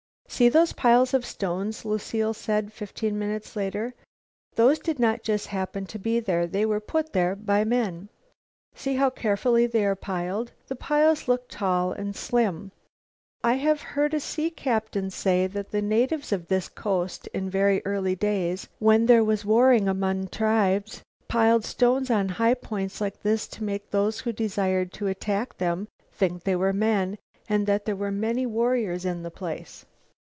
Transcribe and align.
"See 0.41 0.47
those 0.47 0.71
piles 0.73 1.13
of 1.13 1.25
stones?" 1.25 1.83
Lucile 1.85 2.33
said 2.33 2.71
fifteen 2.71 3.19
minutes 3.19 3.55
later. 3.55 3.93
"Those 4.55 4.79
did 4.79 4.97
not 4.97 5.23
just 5.23 5.47
happen 5.47 5.85
to 5.87 5.99
be 5.99 6.19
there. 6.21 6.47
They 6.47 6.65
were 6.65 6.79
put 6.79 7.11
there 7.11 7.35
by 7.35 7.63
men. 7.65 8.07
See 8.73 8.95
how 8.95 9.09
carefully 9.09 9.67
they 9.67 9.85
are 9.85 9.95
piled. 9.95 10.53
The 10.67 10.77
piles 10.77 11.27
look 11.27 11.47
tall 11.49 11.91
and 11.91 12.15
slim. 12.15 12.71
I 13.43 13.55
have 13.55 13.81
heard 13.81 14.13
a 14.13 14.21
sea 14.21 14.49
captain 14.49 15.11
say 15.11 15.47
that 15.47 15.69
the 15.69 15.81
natives 15.81 16.31
of 16.31 16.47
this 16.47 16.69
coast, 16.69 17.27
in 17.33 17.49
very 17.49 17.81
early 17.85 18.15
days, 18.15 18.69
when 18.79 19.05
there 19.07 19.25
was 19.25 19.45
warring 19.45 19.87
among 19.89 20.29
tribes, 20.29 21.03
piled 21.27 21.65
stones 21.65 22.09
on 22.09 22.29
high 22.29 22.55
points 22.55 23.01
like 23.01 23.21
this 23.21 23.47
to 23.49 23.65
make 23.65 23.91
those 23.91 24.21
who 24.21 24.31
desired 24.31 24.93
to 24.93 25.07
attack 25.07 25.57
them 25.57 25.87
think 26.11 26.43
they 26.45 26.55
were 26.55 26.73
men, 26.73 27.17
and 27.49 27.67
that 27.67 27.83
there 27.85 27.97
were 27.97 28.11
many 28.11 28.45
warriors 28.45 29.05
in 29.05 29.23
the 29.23 29.29
place." 29.29 29.85